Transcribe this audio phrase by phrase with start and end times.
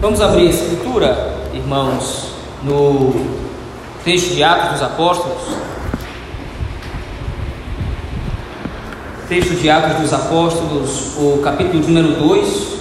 [0.00, 2.28] Vamos abrir a escritura, irmãos,
[2.62, 3.12] no
[4.04, 5.42] texto de Atos dos Apóstolos.
[9.28, 12.78] Texto de Atos dos Apóstolos, o capítulo número 2.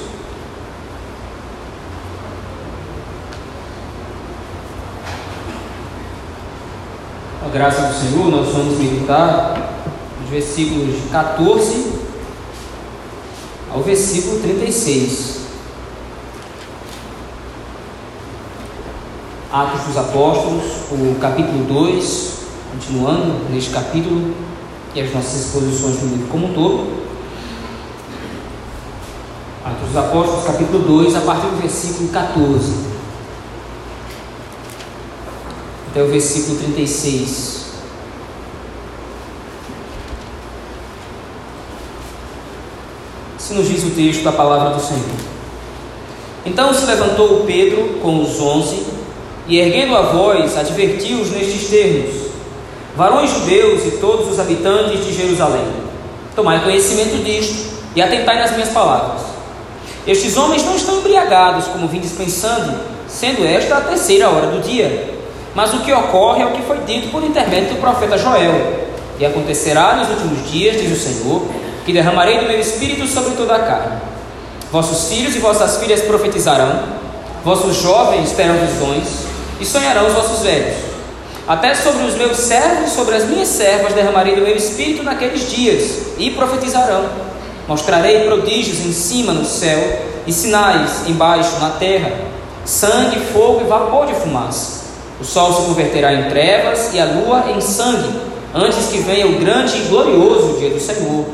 [7.47, 9.55] A graça do Senhor, nós vamos meditar
[10.21, 11.93] nos versículos 14
[13.73, 15.36] ao versículo 36.
[19.57, 22.32] Atos dos Apóstolos, o capítulo 2,
[22.74, 24.36] continuando neste capítulo
[24.93, 27.07] e as nossas exposições do livro como um todo.
[29.65, 32.72] Atos dos Apóstolos, capítulo 2, a partir do versículo 14
[35.89, 37.66] até o versículo 36.
[43.39, 45.02] Se nos diz o texto da palavra do Senhor.
[46.45, 48.86] Então se levantou Pedro com os onze
[49.47, 52.28] e erguendo a voz, advertiu-os nestes termos:
[52.95, 55.67] Varões judeus e todos os habitantes de Jerusalém,
[56.36, 59.22] tomai conhecimento disto e atentai nas minhas palavras.
[60.06, 65.16] Estes homens não estão embriagados, como vim dispensando, sendo esta a terceira hora do dia.
[65.53, 68.88] Mas o que ocorre é o que foi dito por intermédio do profeta Joel.
[69.20, 71.42] E acontecerá nos últimos dias, diz o Senhor,
[71.86, 73.98] que derramarei do meu espírito sobre toda a carne.
[74.72, 76.84] Vossos filhos e vossas filhas profetizarão,
[77.44, 79.25] vossos jovens terão visões,
[79.59, 80.75] e sonharão os vossos velhos.
[81.47, 85.50] Até sobre os meus servos e sobre as minhas servas derramarei do meu espírito naqueles
[85.50, 87.05] dias, e profetizarão.
[87.67, 89.80] Mostrarei prodígios em cima no céu,
[90.28, 92.11] e sinais embaixo na terra:
[92.66, 94.88] sangue, fogo e vapor de fumaça.
[95.22, 98.19] O sol se converterá em trevas e a lua em sangue,
[98.53, 101.25] antes que venha o grande e glorioso dia do Senhor.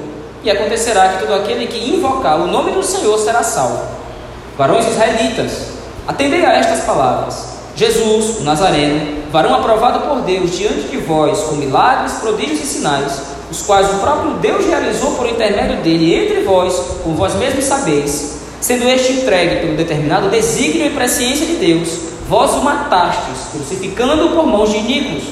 [0.44, 3.82] E acontecerá que todo aquele que invocar o nome do Senhor será salvo.
[4.58, 5.70] Varões israelitas,
[6.08, 7.53] atendei a estas palavras.
[7.76, 13.20] Jesus, o Nazareno, varão aprovado por Deus diante de vós com milagres, prodígios e sinais,
[13.50, 18.38] os quais o próprio Deus realizou por intermédio dele entre vós, como vós mesmos sabeis,
[18.62, 21.90] sendo este entregue pelo determinado desígnio e presciência de Deus,
[22.30, 25.24] vós o matastes, crucificando-o por mãos de iníquos,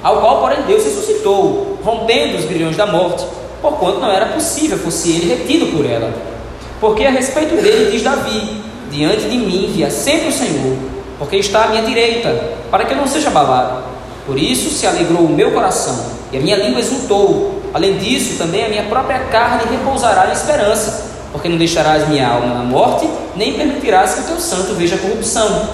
[0.00, 3.26] ao qual, porém, Deus ressuscitou, rompendo os grilhões da morte,
[3.60, 6.14] porquanto não era possível fosse ele retido por ela.
[6.80, 11.64] Porque a respeito dele diz Davi: Diante de mim via sempre o Senhor porque está
[11.64, 12.32] à minha direita,
[12.70, 13.82] para que eu não seja abalado.
[14.24, 15.98] Por isso se alegrou o meu coração,
[16.32, 17.60] e a minha língua exultou.
[17.74, 22.54] Além disso, também a minha própria carne repousará em esperança, porque não deixarás minha alma
[22.54, 25.68] na morte, nem permitirás que o teu santo veja corrupção.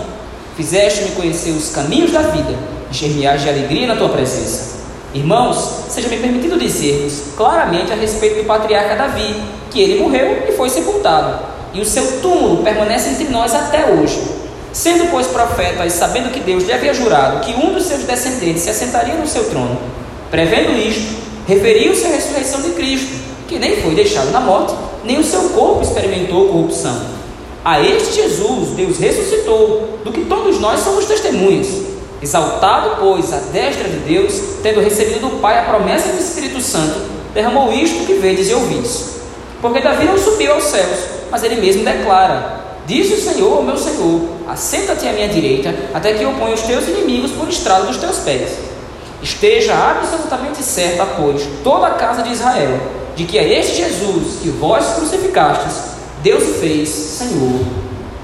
[0.57, 2.55] Fizeste-me conhecer os caminhos da vida,
[2.91, 4.75] encher-me-ás de alegria na tua presença.
[5.13, 9.37] Irmãos, seja-me permitido dizer-vos claramente a respeito do patriarca Davi,
[9.71, 11.39] que ele morreu e foi sepultado,
[11.73, 14.44] e o seu túmulo permanece entre nós até hoje
[14.75, 18.65] Sendo, pois, profeta e sabendo que Deus lhe havia jurado que um dos seus descendentes
[18.65, 19.79] se assentaria no seu trono,
[20.33, 21.15] prevendo isto,
[21.47, 23.15] referiu-se à ressurreição de Cristo,
[23.47, 24.75] que nem foi deixado na morte,
[25.05, 27.03] nem o seu corpo experimentou corrupção.
[27.65, 31.69] A este Jesus Deus ressuscitou, do que todos nós somos testemunhas.
[32.21, 37.01] Exaltado, pois, a destra de Deus, tendo recebido do Pai a promessa do Espírito Santo,
[37.33, 39.21] derramou isto que vedes e ouvis.
[39.63, 40.99] Porque Davi não subiu aos céus,
[41.31, 46.23] mas ele mesmo declara: Diz o Senhor meu Senhor: Assenta-te à minha direita, até que
[46.23, 48.59] eu ponha os teus inimigos por estrado dos teus pés.
[49.23, 52.79] Esteja absolutamente certa, pois, toda a casa de Israel,
[53.17, 57.61] de que é este Jesus que vós crucificastes, Deus fez Senhor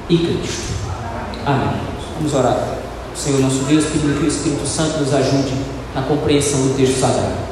[0.09, 0.75] e Cristo.
[1.47, 1.81] Amém.
[2.17, 2.81] Vamos orar.
[3.15, 5.55] Senhor nosso Deus, pedindo que o Espírito Santo nos ajude
[5.95, 7.51] na compreensão do texto sagrado.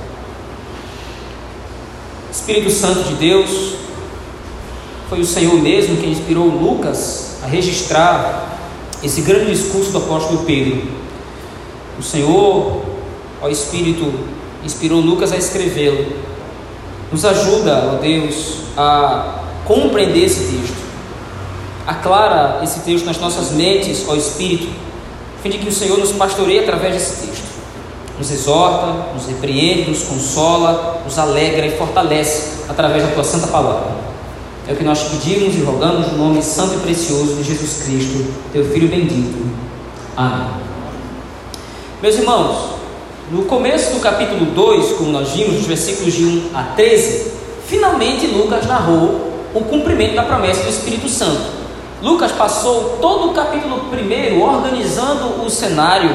[2.30, 3.74] Espírito Santo de Deus,
[5.08, 8.58] foi o Senhor mesmo quem inspirou Lucas a registrar
[9.02, 10.82] esse grande discurso do apóstolo Pedro.
[11.98, 12.82] O Senhor,
[13.40, 14.12] ó Espírito,
[14.62, 16.12] inspirou Lucas a escrevê-lo.
[17.10, 20.76] Nos ajuda, ó Deus, a compreender esse texto.
[21.86, 24.68] Aclara esse texto nas nossas mentes, ó Espírito,
[25.38, 27.48] a fim de que o Senhor nos pastoreie através desse texto.
[28.18, 34.07] Nos exorta, nos repreende, nos consola, nos alegra e fortalece através da tua santa palavra.
[34.68, 38.26] É o que nós pedimos e rogamos no nome santo e precioso de Jesus Cristo,
[38.52, 39.48] teu Filho bendito.
[40.14, 40.46] Amém.
[42.02, 42.72] Meus irmãos,
[43.30, 47.32] no começo do capítulo 2, como nós vimos, nos versículos de 1 a 13,
[47.66, 51.40] finalmente Lucas narrou o cumprimento da promessa do Espírito Santo.
[52.02, 56.10] Lucas passou todo o capítulo 1 organizando o cenário,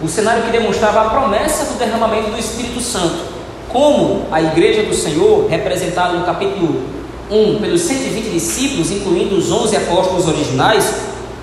[0.00, 3.32] o cenário que demonstrava a promessa do derramamento do Espírito Santo.
[3.68, 7.01] Como a igreja do Senhor, representada no capítulo
[7.32, 10.92] 1 pelos 120 discípulos, incluindo os 11 apóstolos originais,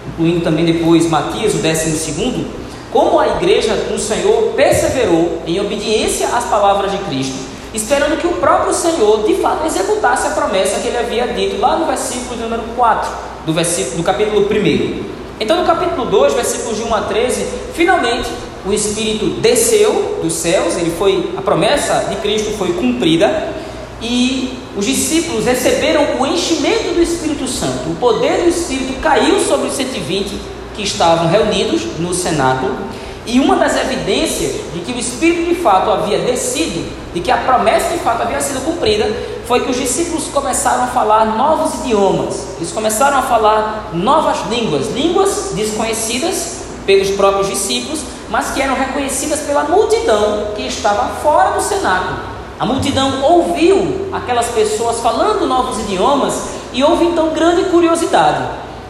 [0.07, 2.45] incluindo também depois Matias, o décimo segundo,
[2.91, 7.35] como a igreja do Senhor perseverou em obediência às palavras de Cristo,
[7.73, 11.77] esperando que o próprio Senhor de fato executasse a promessa que ele havia dito lá
[11.77, 13.09] no versículo número 4
[13.45, 15.03] do, versículo, do capítulo 1.
[15.39, 18.29] Então, no capítulo 2, versículos de 1 a 13, finalmente
[18.65, 23.53] o Espírito desceu dos céus, ele foi, a promessa de Cristo foi cumprida,
[24.01, 27.89] e os discípulos receberam o enchimento do Espírito Santo.
[27.89, 30.39] O poder do Espírito caiu sobre os 120
[30.75, 32.75] que estavam reunidos no cenáculo,
[33.25, 37.37] e uma das evidências de que o Espírito de fato havia descido, de que a
[37.37, 39.05] promessa de fato havia sido cumprida,
[39.45, 44.91] foi que os discípulos começaram a falar novos idiomas, eles começaram a falar novas línguas,
[44.93, 47.99] línguas desconhecidas pelos próprios discípulos,
[48.29, 52.38] mas que eram reconhecidas pela multidão que estava fora do cenáculo.
[52.59, 58.43] A multidão ouviu aquelas pessoas falando novos idiomas e houve então grande curiosidade.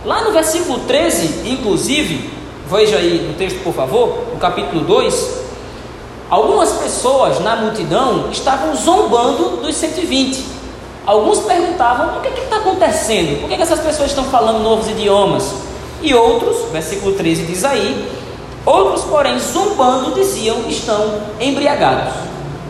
[0.03, 2.31] Lá no versículo 13, inclusive,
[2.67, 5.41] veja aí no texto, por favor, no capítulo 2,
[6.31, 10.43] algumas pessoas na multidão estavam zombando dos 120.
[11.05, 13.39] Alguns perguntavam: o que está acontecendo?
[13.39, 15.53] Por que, que essas pessoas estão falando novos idiomas?
[16.01, 18.09] E outros, versículo 13 diz aí,
[18.65, 22.29] outros, porém, zombando, diziam: estão embriagados.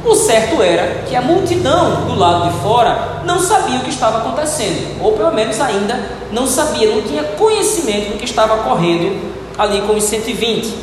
[0.10, 4.18] O certo era que a multidão do lado de fora não sabia o que estava
[4.18, 6.00] acontecendo, ou pelo menos ainda
[6.32, 9.16] não sabia, não tinha conhecimento do que estava ocorrendo
[9.56, 10.74] ali com os 120.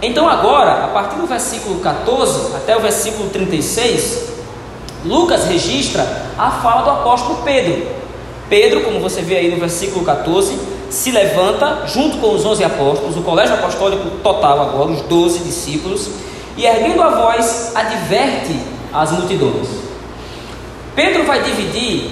[0.00, 4.28] Então, agora, a partir do versículo 14 até o versículo 36,
[5.04, 6.06] Lucas registra
[6.38, 7.84] a fala do apóstolo Pedro.
[8.48, 10.56] Pedro, como você vê aí no versículo 14,
[10.88, 16.08] se levanta junto com os 11 apóstolos, o colégio apostólico total agora, os 12 discípulos
[16.58, 18.60] e erguendo a voz, adverte
[18.92, 19.68] as multidões.
[20.94, 22.10] Pedro vai dividir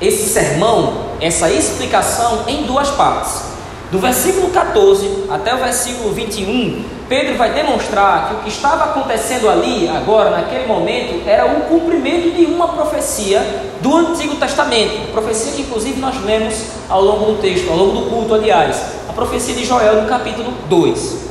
[0.00, 3.48] esse sermão, essa explicação, em duas partes.
[3.90, 9.48] Do versículo 14 até o versículo 21, Pedro vai demonstrar que o que estava acontecendo
[9.48, 13.40] ali, agora, naquele momento, era o cumprimento de uma profecia
[13.80, 15.10] do Antigo Testamento.
[15.10, 16.54] Profecia que, inclusive, nós lemos
[16.88, 18.76] ao longo do texto, ao longo do culto, aliás.
[19.08, 21.28] A profecia de Joel, no capítulo 2.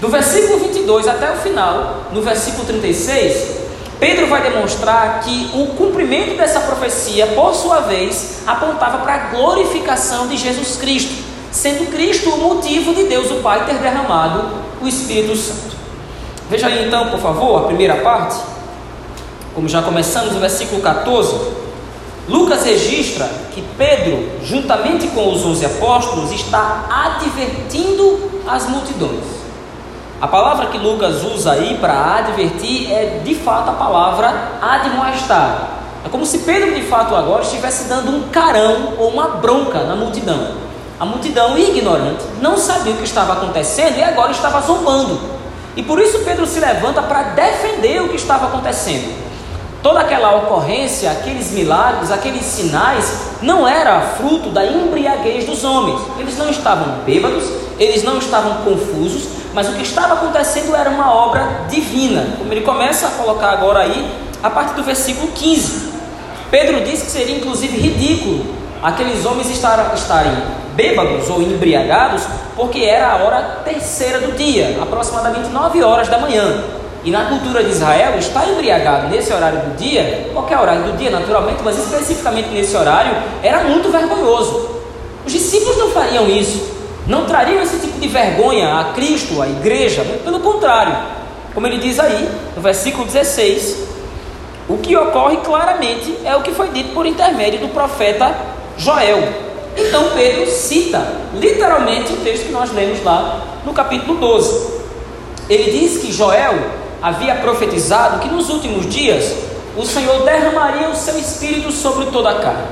[0.00, 3.60] Do versículo 22 até o final, no versículo 36,
[3.98, 10.26] Pedro vai demonstrar que o cumprimento dessa profecia, por sua vez, apontava para a glorificação
[10.26, 14.42] de Jesus Cristo, sendo Cristo o motivo de Deus o Pai ter derramado
[14.80, 15.76] o Espírito Santo.
[16.48, 18.40] Veja aí então, por favor, a primeira parte,
[19.54, 21.60] como já começamos no versículo 14.
[22.26, 29.39] Lucas registra que Pedro, juntamente com os onze apóstolos, está advertindo as multidões.
[30.20, 35.68] A palavra que Lucas usa aí para advertir é de fato a palavra admoestar.
[36.04, 39.96] É como se Pedro de fato agora estivesse dando um carão ou uma bronca na
[39.96, 40.48] multidão.
[40.98, 45.18] A multidão ignorante não sabia o que estava acontecendo e agora estava zombando.
[45.74, 49.14] E por isso Pedro se levanta para defender o que estava acontecendo.
[49.82, 55.98] Toda aquela ocorrência, aqueles milagres, aqueles sinais, não era fruto da embriaguez dos homens.
[56.18, 57.44] Eles não estavam bêbados,
[57.78, 62.60] eles não estavam confusos, mas o que estava acontecendo era uma obra divina, como ele
[62.60, 64.10] começa a colocar agora aí,
[64.42, 65.90] a partir do versículo 15.
[66.50, 68.44] Pedro diz que seria inclusive ridículo
[68.82, 70.32] aqueles homens estarem
[70.74, 72.22] bêbados ou embriagados,
[72.56, 76.64] porque era a hora terceira do dia, aproximadamente 9 horas da manhã.
[77.02, 81.10] E na cultura de Israel, estar embriagado nesse horário do dia, qualquer horário do dia
[81.10, 84.80] naturalmente, mas especificamente nesse horário, era muito vergonhoso.
[85.26, 90.04] Os discípulos não fariam isso não trariam esse tipo de vergonha a Cristo, à igreja,
[90.24, 90.96] pelo contrário,
[91.54, 93.76] como ele diz aí, no versículo 16,
[94.68, 98.32] o que ocorre claramente é o que foi dito por intermédio do profeta
[98.78, 99.50] Joel.
[99.76, 101.04] Então Pedro cita
[101.34, 104.80] literalmente o texto que nós lemos lá no capítulo 12.
[105.48, 106.54] Ele diz que Joel
[107.02, 109.34] havia profetizado que nos últimos dias
[109.76, 112.68] o Senhor derramaria o seu espírito sobre toda a carne.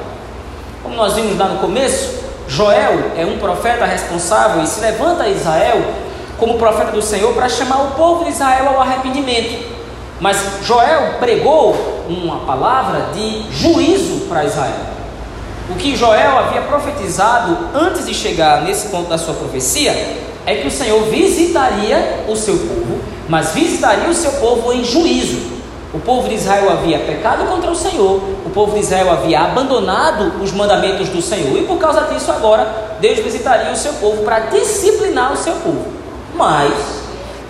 [0.82, 5.28] Como nós vimos lá no começo, Joel é um profeta responsável e se levanta a
[5.28, 5.82] Israel
[6.38, 9.76] como profeta do Senhor para chamar o povo de Israel ao arrependimento.
[10.18, 11.76] Mas Joel pregou
[12.08, 14.88] uma palavra de juízo para Israel.
[15.70, 19.92] O que Joel havia profetizado antes de chegar nesse ponto da sua profecia
[20.46, 25.57] é que o Senhor visitaria o seu povo, mas visitaria o seu povo em juízo.
[25.98, 30.40] O povo de Israel havia pecado contra o Senhor, o povo de Israel havia abandonado
[30.40, 34.38] os mandamentos do Senhor, e por causa disso, agora Deus visitaria o seu povo para
[34.38, 35.86] disciplinar o seu povo.
[36.36, 36.72] Mas,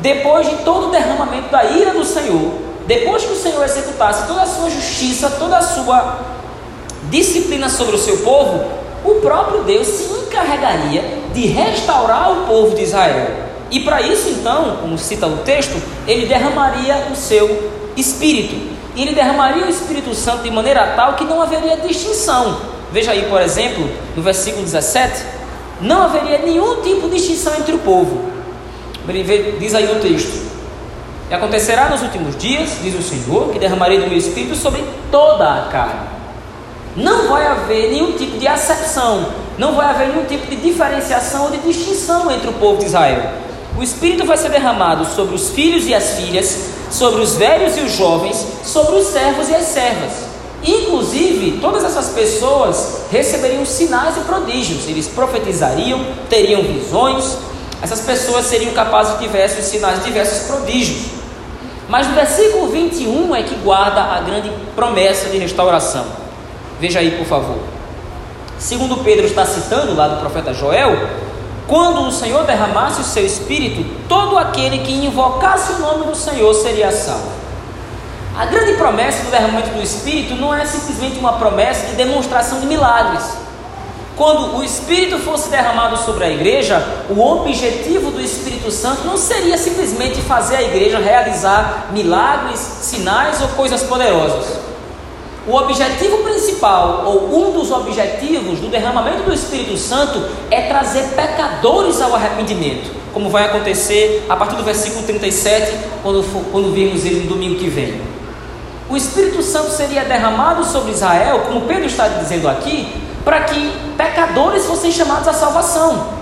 [0.00, 2.52] depois de todo o derramamento da ira do Senhor,
[2.86, 6.18] depois que o Senhor executasse toda a sua justiça, toda a sua
[7.10, 8.64] disciplina sobre o seu povo,
[9.04, 13.26] o próprio Deus se encarregaria de restaurar o povo de Israel.
[13.70, 15.76] E para isso, então, como cita o texto,
[16.06, 18.76] ele derramaria o seu espírito.
[18.94, 22.60] E ele derramaria o Espírito Santo de maneira tal que não haveria distinção.
[22.90, 25.22] Veja aí, por exemplo, no versículo 17:
[25.80, 28.30] não haveria nenhum tipo de distinção entre o povo.
[29.58, 30.48] Diz aí o texto:
[31.30, 35.44] E acontecerá nos últimos dias, diz o Senhor, que derramarei do meu espírito sobre toda
[35.44, 36.18] a carne.
[36.96, 41.50] Não vai haver nenhum tipo de acepção, não vai haver nenhum tipo de diferenciação ou
[41.50, 43.22] de distinção entre o povo de Israel.
[43.78, 47.80] O Espírito vai ser derramado sobre os filhos e as filhas, sobre os velhos e
[47.80, 50.12] os jovens, sobre os servos e as servas.
[50.62, 57.36] Inclusive, todas essas pessoas receberiam sinais e prodígios, eles profetizariam, teriam visões,
[57.80, 61.18] essas pessoas seriam capazes de diversos sinais, diversos prodígios.
[61.88, 66.04] Mas no versículo 21 é que guarda a grande promessa de restauração.
[66.80, 67.58] Veja aí, por favor.
[68.58, 71.08] Segundo Pedro está citando lá do profeta Joel,
[71.68, 76.54] quando o Senhor derramasse o seu espírito, todo aquele que invocasse o nome do Senhor
[76.54, 77.30] seria salvo.
[78.36, 82.66] A grande promessa do derramamento do espírito não é simplesmente uma promessa de demonstração de
[82.66, 83.22] milagres.
[84.16, 89.56] Quando o Espírito fosse derramado sobre a igreja, o objetivo do Espírito Santo não seria
[89.56, 94.67] simplesmente fazer a igreja realizar milagres, sinais ou coisas poderosas.
[95.48, 102.02] O objetivo principal, ou um dos objetivos do derramamento do Espírito Santo, é trazer pecadores
[102.02, 107.20] ao arrependimento, como vai acontecer a partir do versículo 37, quando, for, quando virmos ele
[107.20, 107.98] no domingo que vem.
[108.90, 112.86] O Espírito Santo seria derramado sobre Israel, como Pedro está dizendo aqui,
[113.24, 116.17] para que pecadores fossem chamados à salvação.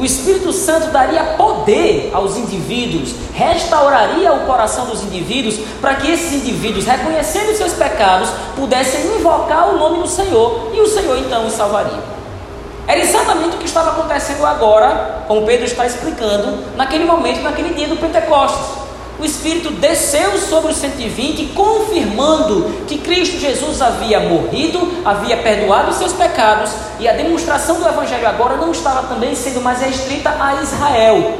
[0.00, 6.32] O Espírito Santo daria poder aos indivíduos, restauraria o coração dos indivíduos, para que esses
[6.32, 11.52] indivíduos, reconhecendo seus pecados, pudessem invocar o nome do Senhor e o Senhor então os
[11.52, 12.02] salvaria.
[12.88, 17.86] Era exatamente o que estava acontecendo agora, como Pedro está explicando, naquele momento, naquele dia
[17.86, 18.79] do Pentecostes
[19.20, 25.96] o Espírito desceu sobre os 120, confirmando que Cristo Jesus havia morrido, havia perdoado os
[25.96, 30.62] seus pecados, e a demonstração do Evangelho agora não estava também sendo mais restrita a
[30.62, 31.38] Israel.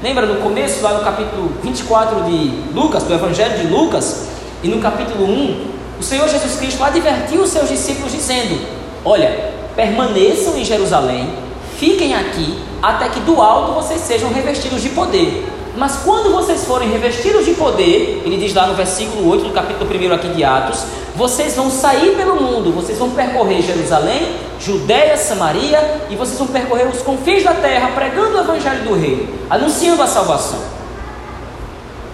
[0.00, 4.28] Lembra no começo, lá no capítulo 24 de Lucas, do Evangelho de Lucas,
[4.62, 5.66] e no capítulo 1,
[5.98, 8.60] o Senhor Jesus Cristo advertiu os seus discípulos dizendo:
[9.04, 11.34] Olha, permaneçam em Jerusalém,
[11.78, 15.61] fiquem aqui, até que do alto vocês sejam revestidos de poder.
[15.76, 19.88] Mas quando vocês forem revestidos de poder, ele diz lá no versículo 8 do capítulo
[19.90, 20.84] 1 aqui de Atos,
[21.16, 26.86] vocês vão sair pelo mundo, vocês vão percorrer Jerusalém, Judéia, Samaria, e vocês vão percorrer
[26.88, 30.58] os confins da terra, pregando o evangelho do reino, anunciando a salvação.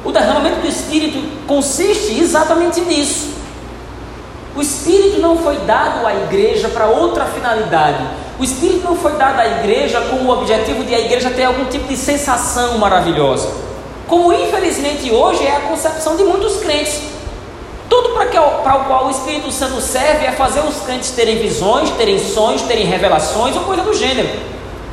[0.05, 3.39] O derramamento do Espírito consiste exatamente nisso.
[4.57, 8.05] O Espírito não foi dado à igreja para outra finalidade,
[8.39, 11.65] o Espírito não foi dado à igreja com o objetivo de a igreja ter algum
[11.65, 13.49] tipo de sensação maravilhosa.
[14.07, 17.03] Como infelizmente hoje é a concepção de muitos crentes.
[17.89, 21.39] Tudo para, que, para o qual o Espírito Santo serve é fazer os crentes terem
[21.39, 24.29] visões, terem sonhos, terem revelações ou coisa do gênero.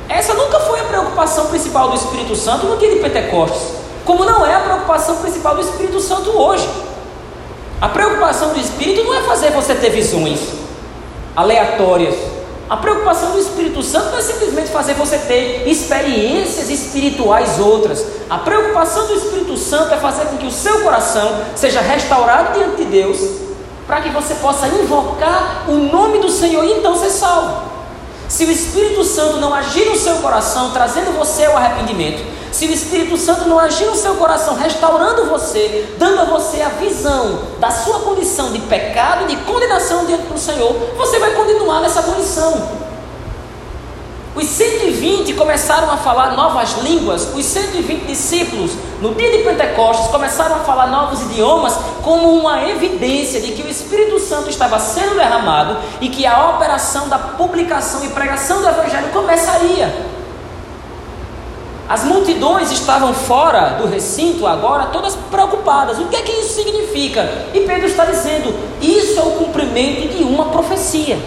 [0.10, 3.62] Essa nunca foi a preocupação principal do Espírito Santo no dia de Pentecostes,
[4.06, 6.68] como não é a preocupação principal do Espírito Santo hoje.
[7.82, 10.40] A preocupação do Espírito não é fazer você ter visões
[11.36, 12.16] aleatórias,
[12.68, 18.04] a preocupação do Espírito Santo não é simplesmente fazer você ter experiências espirituais outras.
[18.28, 22.78] A preocupação do Espírito Santo é fazer com que o seu coração seja restaurado diante
[22.78, 23.20] de Deus,
[23.86, 27.76] para que você possa invocar o nome do Senhor e então ser salvo.
[28.28, 32.24] Se o Espírito Santo não agir no seu coração, trazendo você ao arrependimento,
[32.56, 36.70] se o Espírito Santo não agir no seu coração, restaurando você, dando a você a
[36.70, 41.82] visão da sua condição de pecado e de condenação diante do Senhor, você vai continuar
[41.82, 42.86] nessa condição.
[44.34, 48.72] Os 120 começaram a falar novas línguas, os 120 discípulos,
[49.02, 53.70] no dia de Pentecostes, começaram a falar novos idiomas, como uma evidência de que o
[53.70, 59.10] Espírito Santo estava sendo derramado e que a operação da publicação e pregação do Evangelho
[59.12, 60.15] começaria.
[61.88, 66.00] As multidões estavam fora do recinto agora, todas preocupadas.
[66.00, 67.22] O que é que isso significa?
[67.54, 71.20] E Pedro está dizendo: isso é o cumprimento de uma profecia.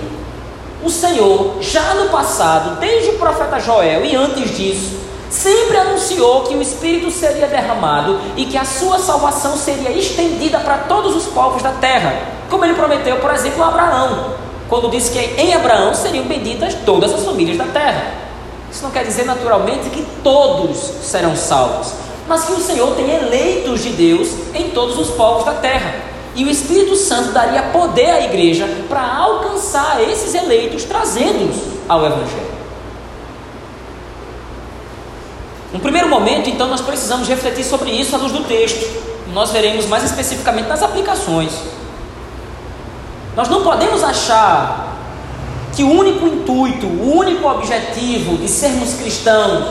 [0.83, 4.97] O Senhor, já no passado, desde o profeta Joel e antes disso,
[5.31, 10.79] sempre anunciou que o Espírito seria derramado e que a sua salvação seria estendida para
[10.79, 14.35] todos os povos da terra, como ele prometeu, por exemplo, a Abraão,
[14.69, 18.28] quando disse que em Abraão seriam benditas todas as famílias da terra.
[18.71, 21.93] Isso não quer dizer naturalmente que todos serão salvos,
[22.27, 25.95] mas que o Senhor tem eleitos de Deus em todos os povos da terra.
[26.35, 31.57] E o Espírito Santo daria poder à igreja para alcançar esses eleitos, trazendo-os
[31.89, 32.59] ao Evangelho.
[35.73, 38.87] No primeiro momento, então, nós precisamos refletir sobre isso à luz do texto.
[39.33, 41.53] Nós veremos mais especificamente nas aplicações.
[43.37, 44.88] Nós não podemos achar
[45.79, 49.65] que o único intuito, o único objetivo de sermos cristãos,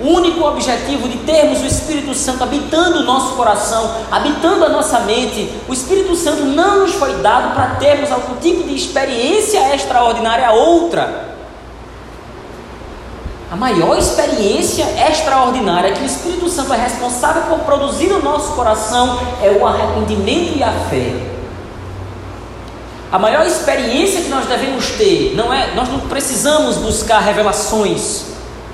[0.00, 5.00] o único objetivo de termos o Espírito Santo habitando o nosso coração, habitando a nossa
[5.00, 10.50] mente, o Espírito Santo não nos foi dado para termos algum tipo de experiência extraordinária
[10.52, 11.34] outra.
[13.50, 19.20] A maior experiência extraordinária que o Espírito Santo é responsável por produzir no nosso coração
[19.42, 21.31] é o arrependimento e a fé.
[23.12, 28.24] A maior experiência que nós devemos ter não é, nós não precisamos buscar revelações.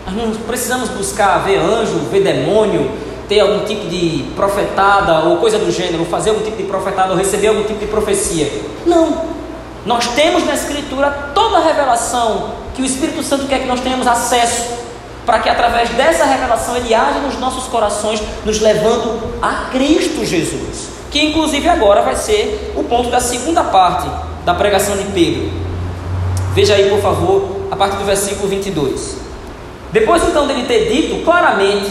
[0.07, 2.89] Nós não precisamos buscar ver anjo, ver demônio,
[3.29, 7.19] ter algum tipo de profetada ou coisa do gênero, fazer algum tipo de profetada ou
[7.19, 8.49] receber algum tipo de profecia.
[8.87, 9.39] Não.
[9.85, 14.07] Nós temos na Escritura toda a revelação que o Espírito Santo quer que nós tenhamos
[14.07, 14.67] acesso,
[15.27, 20.98] para que através dessa revelação ele age nos nossos corações, nos levando a Cristo Jesus,
[21.11, 24.09] que inclusive agora vai ser o ponto da segunda parte
[24.45, 25.51] da pregação de Pedro.
[26.55, 29.17] Veja aí, por favor, a partir do versículo 22.
[29.93, 31.91] Depois então dele ter dito claramente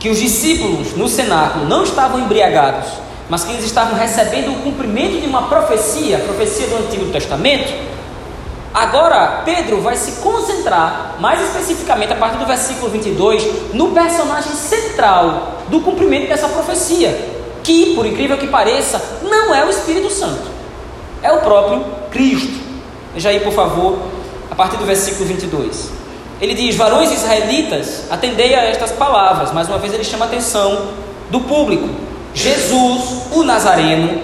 [0.00, 2.88] que os discípulos no cenáculo não estavam embriagados,
[3.28, 7.72] mas que eles estavam recebendo o cumprimento de uma profecia, profecia do Antigo Testamento,
[8.74, 15.60] Agora, Pedro vai se concentrar, mais especificamente a partir do versículo 22, no personagem central
[15.68, 20.42] do cumprimento dessa profecia, que, por incrível que pareça, não é o Espírito Santo,
[21.22, 22.64] é o próprio Cristo.
[23.14, 23.96] Veja aí, por favor,
[24.50, 25.90] a partir do versículo 22.
[26.40, 29.52] Ele diz: Varões israelitas, atendei a estas palavras.
[29.52, 30.88] Mais uma vez, ele chama a atenção
[31.30, 31.88] do público.
[32.34, 34.20] Jesus, o Nazareno,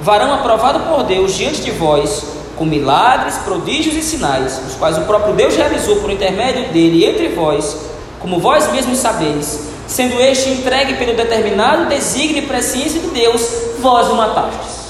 [0.00, 5.00] varão aprovado por Deus diante de vós, com milagres, prodígios e sinais, os quais o
[5.00, 7.76] próprio Deus realizou por intermédio dele entre vós,
[8.20, 14.06] como vós mesmos sabeis, sendo este entregue pelo determinado desígnio e presciência de Deus, vós
[14.06, 14.82] o matastes.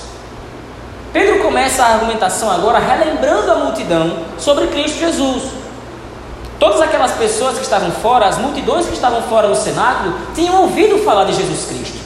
[1.14, 5.44] Pedro começa a argumentação agora relembrando a multidão sobre Cristo Jesus.
[6.58, 10.98] Todas aquelas pessoas que estavam fora, as multidões que estavam fora do cenáculo, tinham ouvido
[10.98, 11.96] falar de Jesus Cristo,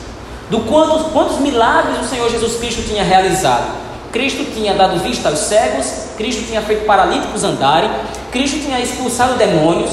[0.49, 3.86] do quantos, quantos milagres o Senhor Jesus Cristo tinha realizado.
[4.17, 7.91] Cristo tinha dado vista aos cegos, Cristo tinha feito paralíticos andarem,
[8.33, 9.91] Cristo tinha expulsado demônios,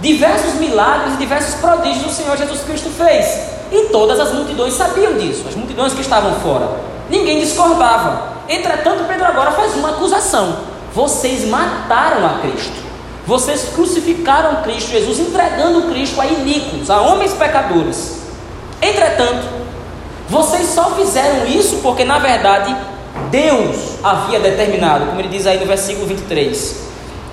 [0.00, 3.26] diversos milagres e diversos prodígios o Senhor Jesus Cristo fez.
[3.72, 6.68] E todas as multidões sabiam disso, as multidões que estavam fora.
[7.10, 8.36] Ninguém discordava.
[8.48, 10.58] Entretanto, Pedro agora faz uma acusação:
[10.94, 12.86] vocês mataram a Cristo.
[13.26, 18.20] Vocês crucificaram Cristo Jesus, entregando Cristo a iníquos, a homens pecadores.
[18.80, 19.48] Entretanto,
[20.28, 22.76] vocês só fizeram isso porque, na verdade,
[23.30, 26.86] Deus havia determinado, como ele diz aí no versículo 23.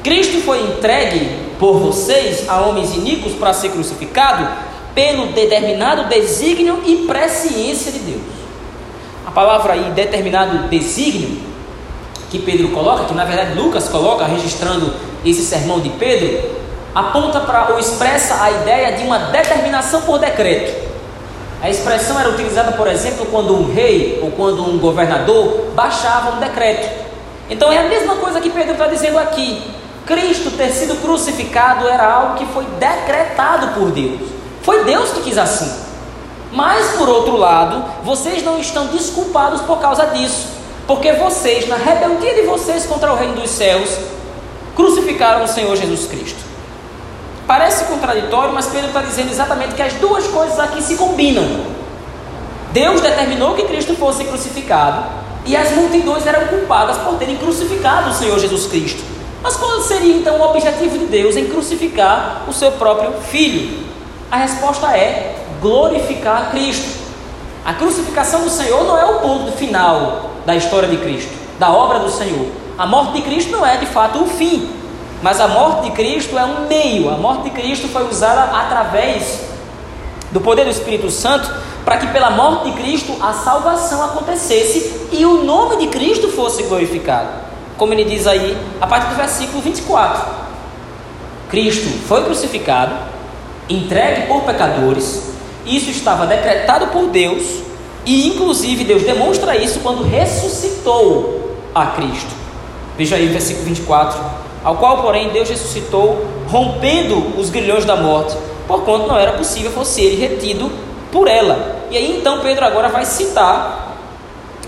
[0.04, 4.48] Cristo foi entregue por vocês a homens iníquos para ser crucificado
[4.94, 8.22] pelo determinado desígnio e presciência de Deus.
[9.26, 11.40] A palavra aí, determinado desígnio,
[12.30, 16.52] que Pedro coloca, que na verdade Lucas coloca registrando esse sermão de Pedro,
[16.94, 20.93] aponta para ou expressa a ideia de uma determinação por decreto.
[21.63, 26.39] A expressão era utilizada, por exemplo, quando um rei ou quando um governador baixava um
[26.41, 27.06] decreto.
[27.49, 29.63] Então é a mesma coisa que Pedro está dizendo aqui.
[30.06, 34.19] Cristo ter sido crucificado era algo que foi decretado por Deus.
[34.62, 35.71] Foi Deus que quis assim.
[36.52, 40.49] Mas, por outro lado, vocês não estão desculpados por causa disso.
[40.86, 43.89] Porque vocês, na rebeldia de vocês contra o reino dos céus,
[44.76, 46.53] crucificaram o Senhor Jesus Cristo.
[47.54, 51.44] Parece contraditório, mas Pedro está dizendo exatamente que as duas coisas aqui se combinam.
[52.72, 55.04] Deus determinou que Cristo fosse crucificado
[55.46, 59.04] e as multidões eram culpadas por terem crucificado o Senhor Jesus Cristo.
[59.44, 63.84] Mas qual seria então o objetivo de Deus em crucificar o seu próprio filho?
[64.32, 67.04] A resposta é glorificar Cristo.
[67.63, 72.00] A crucificação do Senhor não é o ponto final da história de Cristo, da obra
[72.00, 72.48] do Senhor.
[72.80, 74.68] A morte de Cristo não é de fato o fim,
[75.24, 77.10] mas a morte de Cristo é um meio.
[77.10, 79.40] A morte de Cristo foi usada através
[80.34, 81.50] do poder do Espírito Santo
[81.86, 86.64] para que pela morte de Cristo a salvação acontecesse e o nome de Cristo fosse
[86.64, 87.30] glorificado.
[87.78, 90.44] Como ele diz aí, a partir do versículo 24.
[91.50, 92.94] Cristo foi crucificado,
[93.70, 95.32] entregue por pecadores,
[95.66, 97.44] isso estava decretado por Deus,
[98.06, 102.32] e inclusive Deus demonstra isso quando ressuscitou a Cristo.
[102.98, 108.36] Veja aí o versículo 24 ao qual, porém, Deus ressuscitou, rompendo os grilhões da morte,
[108.67, 110.71] porquanto não era possível fosse ele retido
[111.12, 111.84] por ela.
[111.91, 113.97] E aí então Pedro agora vai citar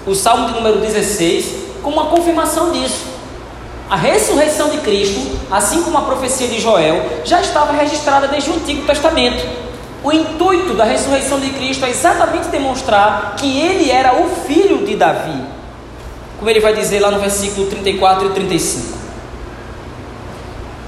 [0.06, 3.16] o Salmo de número 16 como uma confirmação disso.
[3.90, 8.56] A ressurreição de Cristo, assim como a profecia de Joel, já estava registrada desde o
[8.56, 9.46] Antigo Testamento.
[10.04, 14.96] O intuito da ressurreição de Cristo é exatamente demonstrar que ele era o filho de
[14.96, 15.40] Davi,
[16.38, 19.05] como ele vai dizer lá no versículo 34 e 35.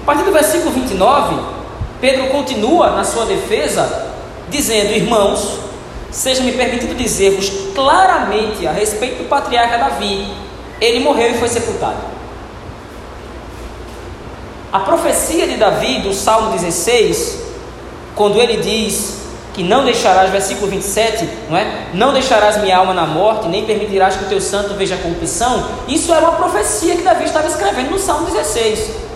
[0.07, 1.35] A partir do versículo 29,
[1.99, 4.07] Pedro continua na sua defesa,
[4.47, 5.59] dizendo: Irmãos,
[6.09, 10.25] seja-me permitido dizer-vos claramente a respeito do patriarca Davi.
[10.79, 11.97] Ele morreu e foi sepultado.
[14.71, 17.39] A profecia de Davi, do Salmo 16,
[18.15, 19.17] quando ele diz
[19.53, 21.87] que não deixarás, versículo 27, não é?
[21.93, 25.67] Não deixarás minha alma na morte, nem permitirás que o teu santo veja corrupção.
[25.85, 29.06] Isso era uma profecia que Davi estava escrevendo no Salmo 16.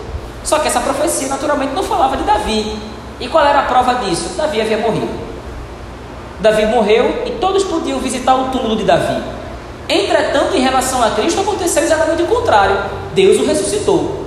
[0.44, 2.76] Só que essa profecia naturalmente não falava de Davi.
[3.20, 4.30] E qual era a prova disso?
[4.36, 5.08] Davi havia morrido.
[6.40, 9.22] Davi morreu e todos podiam visitar o túmulo de Davi.
[9.88, 12.76] Entretanto, em relação a Cristo, aconteceu exatamente o contrário.
[13.14, 14.22] Deus o ressuscitou.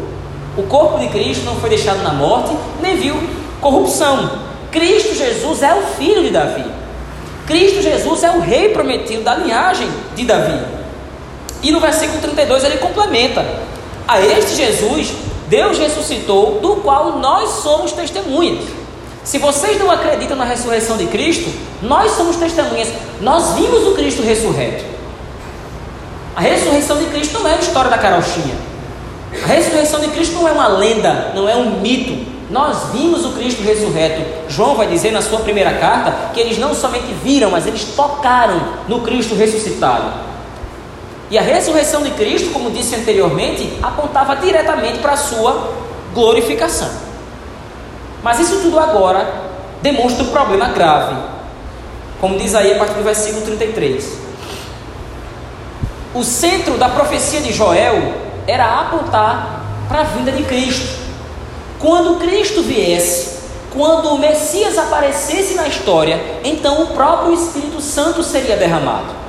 [0.57, 3.15] O corpo de Cristo não foi deixado na morte, nem viu
[3.59, 4.43] corrupção.
[4.71, 6.63] Cristo Jesus é o filho de Davi.
[7.45, 10.59] Cristo Jesus é o rei prometido da linhagem de Davi.
[11.61, 13.45] E no versículo 32 ele complementa:
[14.07, 15.13] A este Jesus
[15.47, 18.65] Deus ressuscitou, do qual nós somos testemunhas.
[19.23, 22.89] Se vocês não acreditam na ressurreição de Cristo, nós somos testemunhas.
[23.21, 24.83] Nós vimos o Cristo ressurreto.
[26.35, 28.55] A ressurreição de Cristo não é a história da carochinha.
[29.43, 32.35] A ressurreição de Cristo não é uma lenda, não é um mito.
[32.51, 34.21] Nós vimos o Cristo ressurreto.
[34.47, 38.61] João vai dizer na sua primeira carta que eles não somente viram, mas eles tocaram
[38.87, 40.34] no Cristo ressuscitado.
[41.35, 45.69] E a ressurreição de Cristo, como disse anteriormente, apontava diretamente para a sua
[46.13, 46.89] glorificação.
[48.23, 49.27] Mas isso tudo agora
[49.81, 51.13] demonstra um problema grave.
[52.21, 54.17] Como diz aí a partir do versículo 33.
[56.13, 58.13] O centro da profecia de Joel
[58.47, 60.87] era apontar para a vinda de Cristo.
[61.79, 63.39] Quando Cristo viesse,
[63.73, 69.24] quando o Messias aparecesse na história, então o próprio Espírito Santo seria derramado.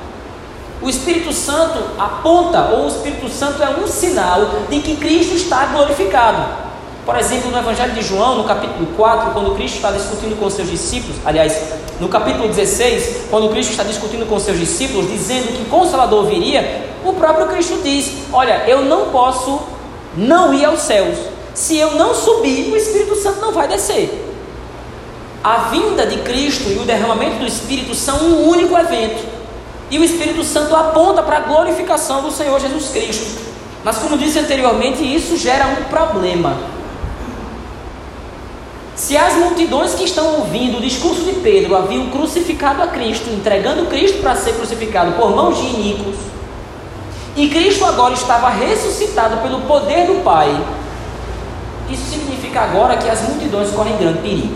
[0.86, 5.66] O Espírito Santo aponta, ou o Espírito Santo é um sinal de que Cristo está
[5.66, 6.46] glorificado.
[7.04, 10.70] Por exemplo, no Evangelho de João, no capítulo 4, quando Cristo está discutindo com seus
[10.70, 11.60] discípulos, aliás,
[11.98, 16.88] no capítulo 16, quando Cristo está discutindo com seus discípulos, dizendo que o Consolador viria,
[17.04, 19.58] o próprio Cristo diz: Olha, eu não posso
[20.16, 21.18] não ir aos céus.
[21.52, 24.24] Se eu não subir, o Espírito Santo não vai descer.
[25.42, 29.35] A vinda de Cristo e o derramamento do Espírito são um único evento.
[29.90, 33.40] E o Espírito Santo aponta para a glorificação do Senhor Jesus Cristo.
[33.84, 36.56] Mas, como disse anteriormente, isso gera um problema.
[38.96, 43.86] Se as multidões que estão ouvindo o discurso de Pedro haviam crucificado a Cristo, entregando
[43.86, 46.16] Cristo para ser crucificado por mãos de iníquos,
[47.36, 50.48] e Cristo agora estava ressuscitado pelo poder do Pai,
[51.90, 54.54] isso significa agora que as multidões correm grande perigo.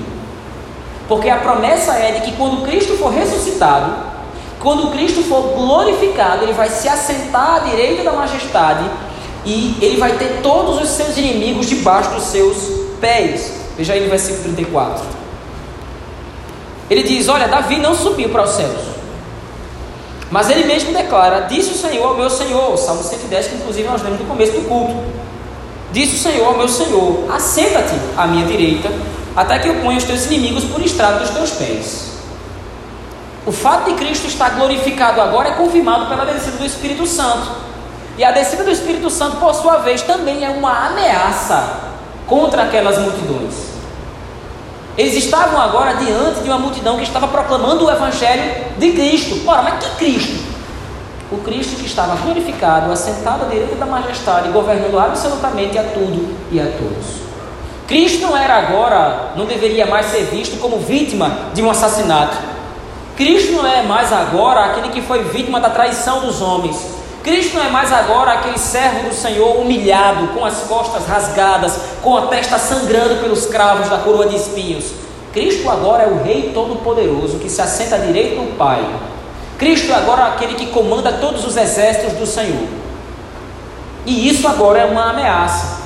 [1.07, 4.10] Porque a promessa é de que quando Cristo for ressuscitado,
[4.61, 8.85] quando Cristo for glorificado, ele vai se assentar à direita da majestade
[9.45, 12.57] e ele vai ter todos os seus inimigos debaixo dos seus
[13.01, 13.55] pés.
[13.77, 15.03] Veja aí no versículo 34.
[16.91, 18.83] Ele diz: Olha, Davi não subiu para os céus.
[20.31, 24.03] Mas ele mesmo declara: Disse o Senhor ao meu Senhor, Salmo 110, que inclusive nós
[24.03, 24.95] lemos no começo do culto.
[25.91, 28.93] Disse o Senhor ao meu Senhor: Assenta-te à minha direita,
[29.35, 32.10] até que eu ponha os teus inimigos por estrado dos teus pés.
[33.51, 37.51] O fato de Cristo estar glorificado agora é confirmado pela descida do Espírito Santo.
[38.17, 41.81] E a descida do Espírito Santo, por sua vez, também é uma ameaça
[42.29, 43.55] contra aquelas multidões.
[44.97, 49.43] Eles estavam agora diante de uma multidão que estava proclamando o Evangelho de Cristo.
[49.45, 50.45] Ora, mas que Cristo?
[51.33, 56.61] O Cristo que estava glorificado, assentado à direita da majestade, governando absolutamente a tudo e
[56.61, 57.21] a todos.
[57.89, 62.60] Cristo não era agora, não deveria mais ser visto como vítima de um assassinato.
[63.21, 66.79] Cristo não é mais agora aquele que foi vítima da traição dos homens.
[67.23, 72.17] Cristo não é mais agora aquele servo do Senhor humilhado, com as costas rasgadas, com
[72.17, 74.87] a testa sangrando pelos cravos da coroa de espinhos.
[75.35, 78.83] Cristo agora é o Rei Todo-Poderoso que se assenta à direita do Pai.
[79.59, 82.69] Cristo é agora aquele que comanda todos os exércitos do Senhor.
[84.07, 85.79] E isso agora é uma ameaça.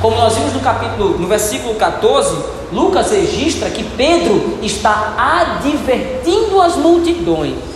[0.00, 2.36] Como nós vimos no capítulo, no versículo 14,
[2.72, 7.72] Lucas registra que Pedro está advertindo as multidões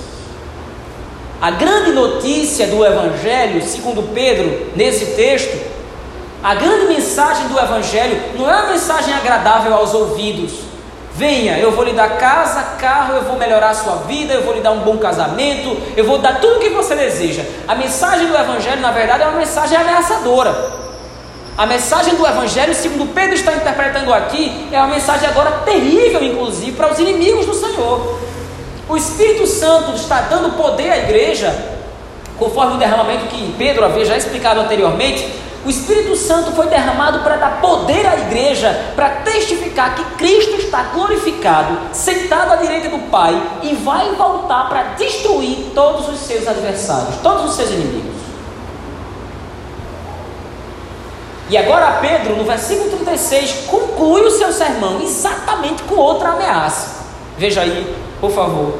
[1.40, 5.54] a grande notícia do Evangelho, segundo Pedro, nesse texto,
[6.42, 10.52] a grande mensagem do Evangelho não é uma mensagem agradável aos ouvidos.
[11.14, 14.54] Venha, eu vou lhe dar casa, carro, eu vou melhorar a sua vida, eu vou
[14.54, 17.44] lhe dar um bom casamento, eu vou dar tudo o que você deseja.
[17.68, 20.85] A mensagem do Evangelho, na verdade, é uma mensagem ameaçadora.
[21.56, 26.72] A mensagem do Evangelho, segundo Pedro está interpretando aqui, é uma mensagem agora terrível, inclusive,
[26.72, 28.18] para os inimigos do Senhor.
[28.86, 31.56] O Espírito Santo está dando poder à igreja,
[32.38, 35.32] conforme o derramamento que Pedro havia já explicado anteriormente.
[35.64, 40.82] O Espírito Santo foi derramado para dar poder à igreja, para testificar que Cristo está
[40.92, 47.16] glorificado, sentado à direita do Pai e vai voltar para destruir todos os seus adversários,
[47.22, 48.15] todos os seus inimigos.
[51.48, 57.04] E agora Pedro, no versículo 36, conclui o seu sermão exatamente com outra ameaça.
[57.38, 58.78] Veja aí, por favor.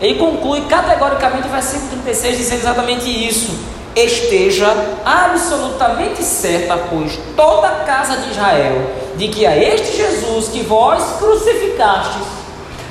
[0.00, 3.52] Ele conclui categoricamente o versículo 36 dizendo exatamente isso.
[3.94, 4.72] Esteja
[5.04, 11.18] absolutamente certa, pois toda a casa de Israel, de que a este Jesus que vós
[11.18, 12.39] crucificastes,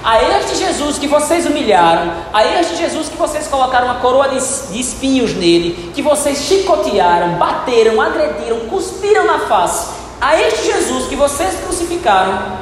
[0.04, 4.38] a este Jesus que vocês humilharam, a este Jesus que vocês colocaram uma coroa de,
[4.80, 9.90] espinhos nele, que vocês chicotearam, bateram, agrediram, cuspiram na face,
[10.22, 12.60] a este Jesus que vocês crucificaram,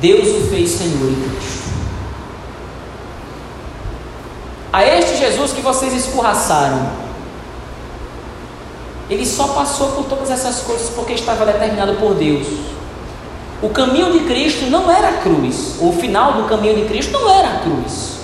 [0.00, 1.62] Deus o fez Senhor e Cristo.
[4.72, 6.90] A este Jesus que vocês escorraçaram,
[9.08, 12.46] ele só passou por todas essas coisas porque estava determinado por Deus.
[13.62, 15.76] O caminho de Cristo não era a cruz.
[15.80, 18.16] O final do caminho de Cristo não era a cruz.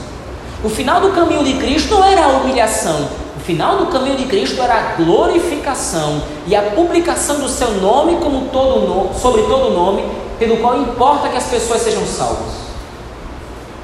[0.64, 3.08] O final do caminho de Cristo não era a humilhação.
[3.36, 8.16] O final do caminho de Cristo era a glorificação e a publicação do seu nome
[8.16, 10.04] como todo sobre todo nome,
[10.40, 12.54] pelo qual importa que as pessoas sejam salvas.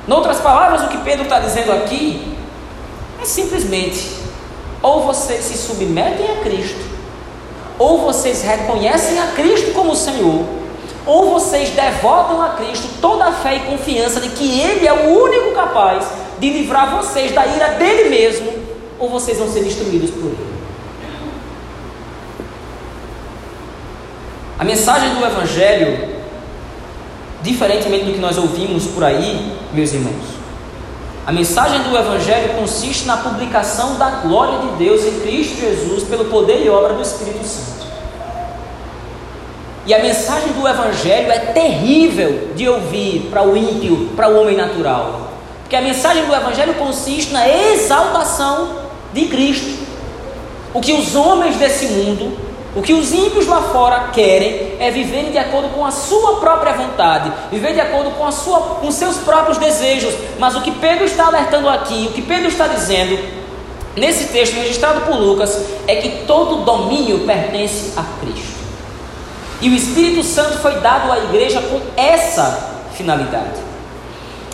[0.08, 2.36] Em outras palavras, o que Pedro está dizendo aqui
[3.22, 4.10] é simplesmente:
[4.82, 6.84] ou vocês se submetem a Cristo,
[7.78, 10.44] ou vocês reconhecem a Cristo como Senhor,
[11.06, 15.22] ou vocês devotam a Cristo toda a fé e confiança de que Ele é o
[15.22, 16.06] único capaz
[16.38, 18.52] de livrar vocês da ira dele mesmo,
[18.98, 20.54] ou vocês vão ser destruídos por Ele.
[24.58, 26.16] A mensagem do Evangelho,
[27.42, 30.34] diferentemente do que nós ouvimos por aí, meus irmãos,
[31.26, 36.26] a mensagem do Evangelho consiste na publicação da glória de Deus em Cristo Jesus pelo
[36.26, 37.73] poder e obra do Espírito Santo.
[39.86, 44.56] E a mensagem do Evangelho é terrível de ouvir para o ímpio, para o homem
[44.56, 45.32] natural.
[45.60, 48.76] Porque a mensagem do Evangelho consiste na exaltação
[49.12, 49.84] de Cristo.
[50.72, 52.36] O que os homens desse mundo,
[52.74, 56.72] o que os ímpios lá fora querem é viver de acordo com a sua própria
[56.72, 60.14] vontade, viver de acordo com, a sua, com seus próprios desejos.
[60.38, 63.18] Mas o que Pedro está alertando aqui, o que Pedro está dizendo
[63.94, 68.43] nesse texto registrado por Lucas, é que todo domínio pertence a Cristo.
[69.64, 73.62] E o Espírito Santo foi dado à igreja com essa finalidade.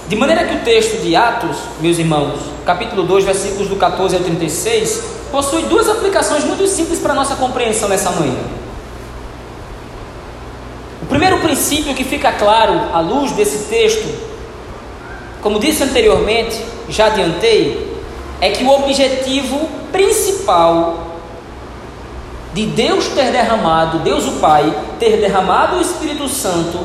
[0.06, 4.22] De maneira que o texto de Atos, meus irmãos, capítulo 2, versículos do 14 ao
[4.22, 8.38] 36, possui duas aplicações muito simples para a nossa compreensão nessa manhã.
[11.02, 14.06] O primeiro princípio que fica claro à luz desse texto,
[15.42, 18.00] como disse anteriormente, já adiantei,
[18.40, 21.09] é que o objetivo principal
[22.52, 26.78] de Deus ter derramado, Deus o Pai, ter derramado o Espírito Santo,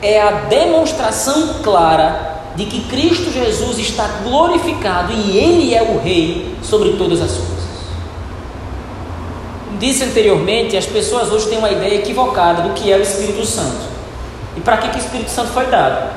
[0.00, 6.56] é a demonstração clara de que Cristo Jesus está glorificado e Ele é o Rei
[6.62, 7.58] sobre todas as coisas.
[9.78, 13.86] Disse anteriormente, as pessoas hoje têm uma ideia equivocada do que é o Espírito Santo.
[14.56, 16.10] E para que, que o Espírito Santo foi dado?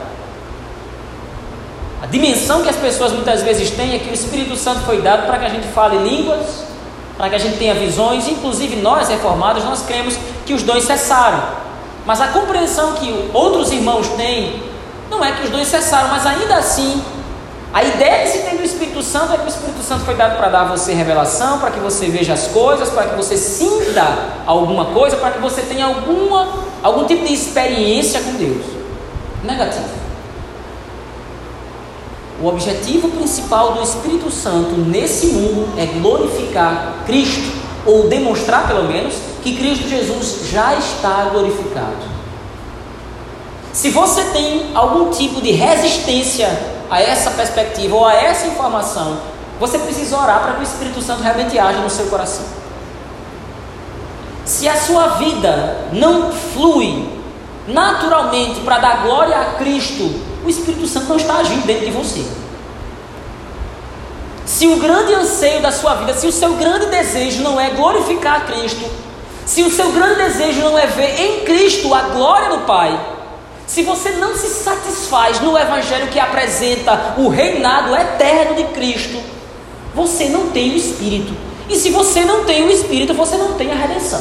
[2.02, 5.28] A dimensão que as pessoas muitas vezes têm é que o Espírito Santo foi dado
[5.28, 6.66] para que a gente fale línguas,
[7.18, 11.42] para que a gente tenha visões, inclusive nós reformados, nós cremos que os dons cessaram.
[12.06, 14.64] Mas a compreensão que outros irmãos têm
[15.10, 17.04] não é que os dons cessaram, mas ainda assim,
[17.74, 20.38] a ideia que se tem do Espírito Santo é que o Espírito Santo foi dado
[20.38, 24.06] para dar a você revelação, para que você veja as coisas, para que você sinta
[24.46, 26.50] alguma coisa, para que você tenha alguma,
[26.84, 28.66] algum tipo de experiência com Deus.
[29.44, 30.01] Negativo.
[32.42, 39.16] O objetivo principal do Espírito Santo nesse mundo é glorificar Cristo, ou demonstrar pelo menos
[39.44, 42.12] que Cristo Jesus já está glorificado.
[43.72, 46.48] Se você tem algum tipo de resistência
[46.90, 49.18] a essa perspectiva ou a essa informação,
[49.60, 52.46] você precisa orar para que o Espírito Santo realmente haja no seu coração.
[54.46, 57.08] Se a sua vida não flui
[57.68, 62.26] naturalmente para dar glória a Cristo o Espírito Santo não está agindo dentro de você.
[64.46, 68.38] Se o grande anseio da sua vida, se o seu grande desejo não é glorificar
[68.38, 68.86] a Cristo,
[69.46, 73.00] se o seu grande desejo não é ver em Cristo a glória do Pai,
[73.72, 79.18] Se você não se satisfaz no Evangelho que apresenta o reinado eterno de Cristo,
[79.96, 81.34] você não tem o Espírito.
[81.70, 84.20] E se você não tem o Espírito, você não tem a redenção.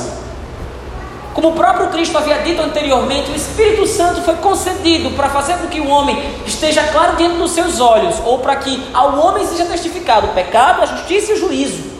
[1.35, 5.69] Como o próprio Cristo havia dito anteriormente, o Espírito Santo foi concedido para fazer com
[5.69, 9.65] que o homem esteja claro diante dos seus olhos, ou para que ao homem seja
[9.65, 11.91] testificado o pecado, a justiça e o juízo.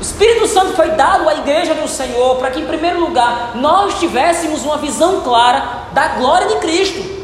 [0.00, 4.00] O Espírito Santo foi dado à igreja do Senhor para que, em primeiro lugar, nós
[4.00, 7.22] tivéssemos uma visão clara da glória de Cristo.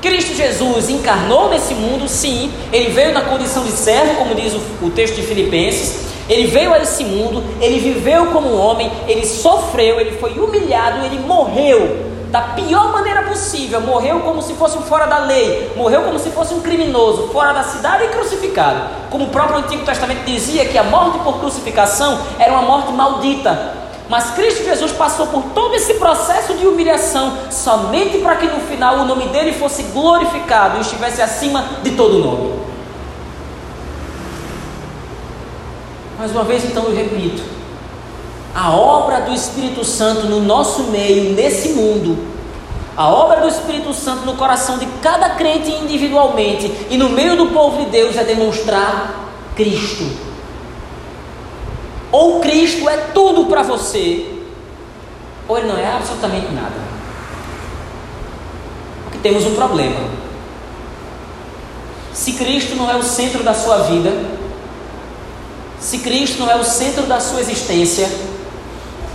[0.00, 4.90] Cristo Jesus encarnou nesse mundo, sim, ele veio na condição de servo, como diz o,
[4.90, 10.12] texto de Filipenses, ele veio a esse mundo, ele viveu como homem, ele sofreu, ele
[10.12, 15.18] foi humilhado, ele morreu da pior maneira possível, morreu como se fosse um fora da
[15.18, 18.80] lei, morreu como se fosse um criminoso, fora da cidade e crucificado.
[19.10, 23.80] Como o próprio Antigo Testamento dizia que a morte por crucificação era uma morte maldita.
[24.08, 28.98] Mas Cristo Jesus passou por todo esse processo de humilhação somente para que no final
[28.98, 32.59] o nome dele fosse glorificado e estivesse acima de todo nome.
[36.20, 37.42] Mais uma vez, então, eu repito:
[38.54, 42.16] a obra do Espírito Santo no nosso meio, nesse mundo,
[42.96, 47.46] a obra do Espírito Santo no coração de cada crente individualmente e no meio do
[47.46, 50.30] povo de Deus é demonstrar Cristo
[52.12, 54.26] ou Cristo é tudo para você,
[55.48, 56.74] ou ele não é absolutamente nada.
[59.04, 60.00] Porque temos um problema.
[62.12, 64.39] Se Cristo não é o centro da sua vida,
[65.80, 68.08] se Cristo não é o centro da sua existência,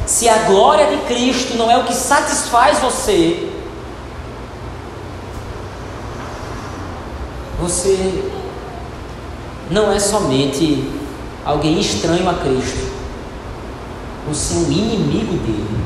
[0.05, 3.49] se a glória de Cristo não é o que satisfaz você,
[7.59, 8.31] você
[9.69, 10.91] não é somente
[11.45, 12.93] alguém estranho a Cristo.
[14.27, 15.85] Você é um inimigo dele.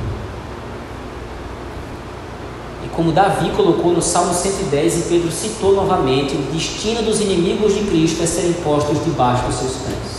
[2.85, 7.75] E como Davi colocou no Salmo 110 e Pedro citou novamente, o destino dos inimigos
[7.75, 10.18] de Cristo é serem postos debaixo dos seus pés.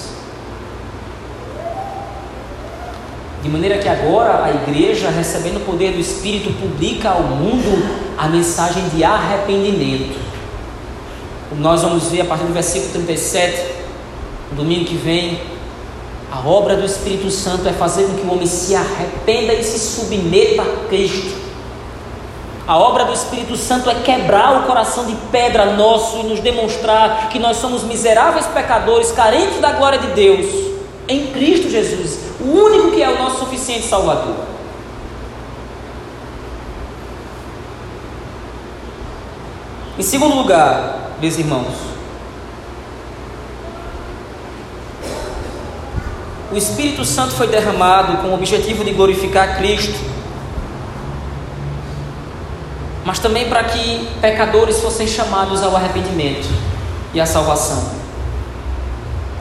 [3.42, 8.29] De maneira que agora a igreja, recebendo o poder do Espírito, publica ao mundo a
[8.29, 10.18] mensagem de arrependimento.
[11.48, 13.64] Como nós vamos ver a partir do versículo 37,
[14.50, 15.40] no domingo que vem,
[16.31, 19.79] a obra do Espírito Santo é fazer com que o homem se arrependa e se
[19.79, 21.40] submeta a Cristo.
[22.68, 27.31] A obra do Espírito Santo é quebrar o coração de pedra nosso e nos demonstrar
[27.31, 30.46] que nós somos miseráveis pecadores, carentes da glória de Deus,
[31.09, 34.37] em Cristo Jesus, o único que é o nosso suficiente Salvador.
[39.98, 41.74] Em segundo lugar, meus irmãos,
[46.50, 50.00] o Espírito Santo foi derramado com o objetivo de glorificar Cristo,
[53.05, 56.48] mas também para que pecadores fossem chamados ao arrependimento
[57.12, 58.00] e à salvação.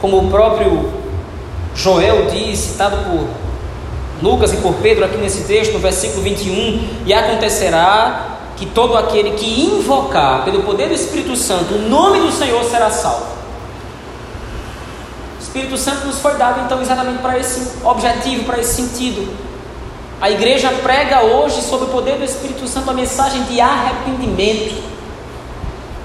[0.00, 0.99] Como o próprio
[1.74, 3.28] Joel diz, citado por
[4.22, 9.30] Lucas e por Pedro aqui nesse texto, no versículo 21, e acontecerá que todo aquele
[9.32, 13.26] que invocar pelo poder do Espírito Santo o nome do Senhor será salvo.
[15.40, 19.32] Espírito Santo nos foi dado então exatamente para esse objetivo, para esse sentido.
[20.20, 24.80] A igreja prega hoje, sob o poder do Espírito Santo, a mensagem de arrependimento.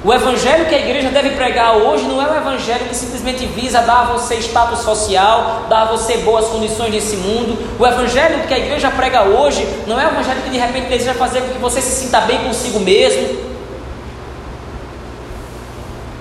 [0.05, 3.81] O evangelho que a igreja deve pregar hoje não é um evangelho que simplesmente visa
[3.81, 7.57] dar a você status social, dar a você boas condições nesse mundo.
[7.79, 11.15] O evangelho que a igreja prega hoje não é um evangelho que de repente deseja
[11.15, 13.35] fazer com que você se sinta bem consigo mesmo.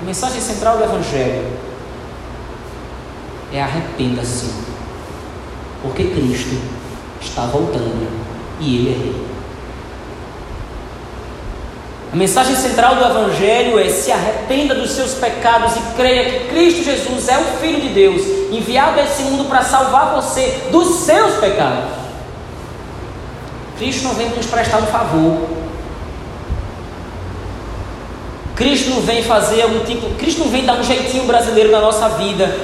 [0.01, 1.45] A mensagem central do evangelho
[3.53, 4.47] é arrependa-se,
[5.83, 6.59] porque Cristo
[7.21, 8.09] está voltando
[8.59, 9.34] e Ele é Rei.
[12.15, 16.85] A mensagem central do Evangelho é: se arrependa dos seus pecados e creia que Cristo
[16.85, 18.23] Jesus é o Filho de Deus,
[18.53, 21.91] enviado a esse mundo para salvar você dos seus pecados.
[23.79, 25.49] Cristo não vem nos prestar um favor.
[28.55, 30.09] Cristo não vem fazer algum tipo.
[30.11, 32.57] Cristo não vem dar um jeitinho brasileiro na nossa vida.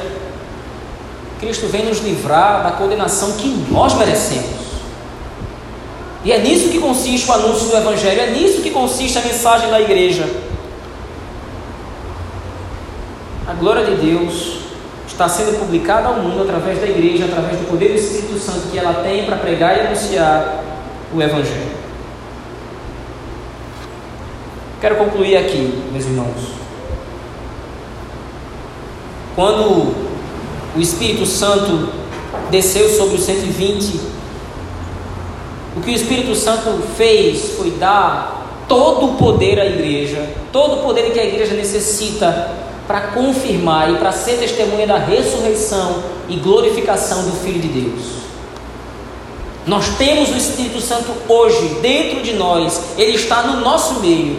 [1.40, 4.69] Cristo vem nos livrar da condenação que nós merecemos.
[6.24, 9.70] E é nisso que consiste o anúncio do Evangelho, é nisso que consiste a mensagem
[9.70, 10.28] da igreja.
[13.46, 14.58] A glória de Deus
[15.08, 18.78] está sendo publicada ao mundo através da igreja, através do poder do Espírito Santo que
[18.78, 20.62] ela tem para pregar e anunciar
[21.12, 21.80] o Evangelho.
[24.80, 26.60] Quero concluir aqui, meus irmãos.
[29.34, 29.94] Quando
[30.76, 31.88] o Espírito Santo
[32.50, 34.19] desceu sobre os 120.
[35.76, 40.82] O que o Espírito Santo fez foi dar todo o poder à igreja, todo o
[40.82, 42.50] poder que a igreja necessita
[42.86, 48.20] para confirmar e para ser testemunha da ressurreição e glorificação do Filho de Deus.
[49.66, 54.38] Nós temos o Espírito Santo hoje dentro de nós, ele está no nosso meio.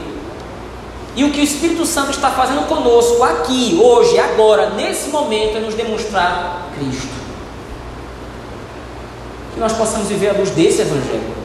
[1.16, 5.60] E o que o Espírito Santo está fazendo conosco aqui, hoje, agora, nesse momento, é
[5.60, 7.21] nos demonstrar Cristo.
[9.54, 11.42] Que nós possamos viver a luz desse Evangelho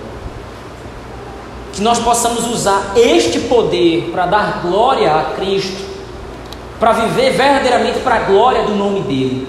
[1.76, 5.84] que nós possamos usar este poder para dar glória a Cristo,
[6.80, 9.46] para viver verdadeiramente para a glória do nome dEle.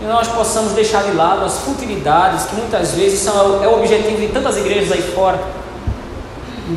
[0.00, 4.20] E nós possamos deixar de lado as futilidades que muitas vezes são é o objetivo
[4.20, 5.42] de tantas igrejas aí fora.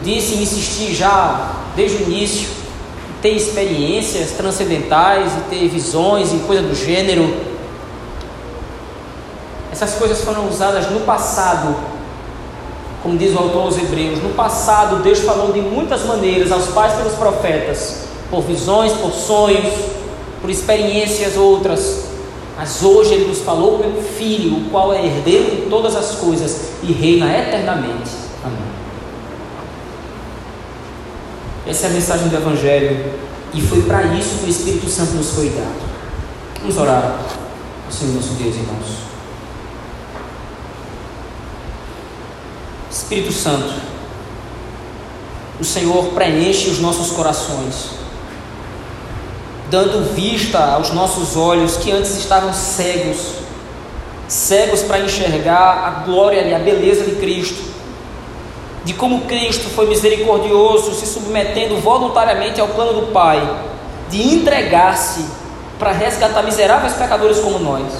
[0.04, 2.50] Disse e insistir já desde o início,
[3.22, 7.49] ter experiências transcendentais e ter visões e coisa do gênero.
[9.72, 11.76] Essas coisas foram usadas no passado
[13.02, 16.94] como diz o autor aos Hebreus, no passado Deus falou de muitas maneiras aos pais
[16.94, 19.74] pelos profetas, por visões, por sonhos,
[20.42, 22.10] por experiências outras.
[22.58, 26.72] Mas hoje Ele nos falou pelo Filho, o qual é herdeiro de todas as coisas
[26.84, 28.12] e reina eternamente.
[28.44, 28.58] Amém.
[31.66, 33.14] Essa é a mensagem do Evangelho
[33.54, 35.90] e foi para isso que o Espírito Santo nos foi dado.
[36.60, 37.18] Vamos orar
[37.86, 38.99] ao Senhor nosso Deus, irmãos.
[43.10, 43.74] Espírito Santo,
[45.60, 47.90] o Senhor preenche os nossos corações,
[49.68, 53.18] dando vista aos nossos olhos que antes estavam cegos,
[54.28, 57.60] cegos para enxergar a glória e a beleza de Cristo,
[58.86, 63.42] de como Cristo foi misericordioso, se submetendo voluntariamente ao plano do Pai,
[64.12, 65.26] de entregar-se
[65.80, 67.92] para resgatar miseráveis pecadores como nós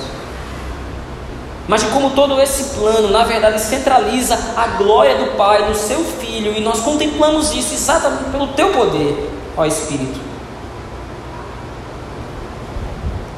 [1.70, 6.04] mas de como todo esse plano, na verdade, centraliza a glória do Pai no seu
[6.04, 10.20] Filho, e nós contemplamos isso exatamente pelo teu poder, ó Espírito.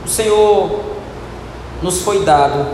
[0.06, 0.80] O Senhor
[1.82, 2.68] nos foi dado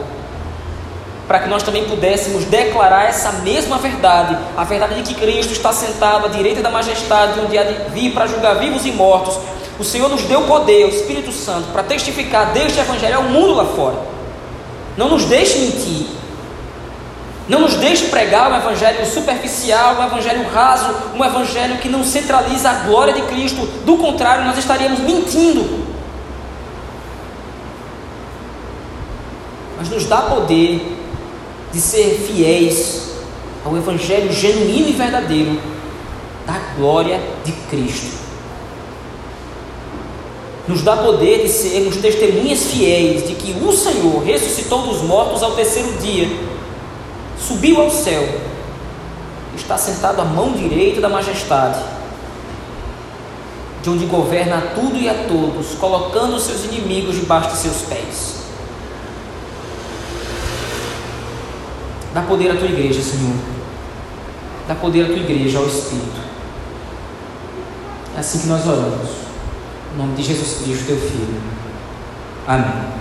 [1.27, 5.73] para que nós também pudéssemos declarar essa mesma verdade, a verdade de que Cristo está
[5.73, 9.39] sentado à direita da majestade, onde há de vir para julgar vivos e mortos.
[9.79, 13.65] O Senhor nos deu poder, o Espírito Santo, para testificar deste Evangelho ao mundo lá
[13.65, 14.16] fora.
[14.97, 16.07] Não nos deixe mentir.
[17.47, 22.69] Não nos deixe pregar um evangelho superficial, um evangelho raso, um evangelho que não centraliza
[22.69, 23.65] a glória de Cristo.
[23.85, 25.87] Do contrário, nós estaríamos mentindo.
[29.77, 30.97] Mas nos dá poder
[31.71, 33.11] de ser fiéis
[33.63, 35.61] ao evangelho genuíno e verdadeiro
[36.45, 38.26] da glória de Cristo
[40.67, 45.51] nos dá poder de sermos testemunhas fiéis de que o Senhor ressuscitou dos mortos ao
[45.51, 46.27] terceiro dia,
[47.39, 48.27] subiu ao céu,
[49.55, 51.79] está sentado à mão direita da majestade,
[53.81, 58.35] de onde governa a tudo e a todos, colocando seus inimigos debaixo de seus pés.
[62.13, 63.35] Dá poder à tua igreja, Senhor.
[64.67, 66.19] Dá poder à tua igreja, ao Espírito.
[68.15, 69.26] É assim que nós oramos.
[69.97, 71.41] Em nome de Jesus Cristo, teu Filho.
[72.47, 72.96] Amém.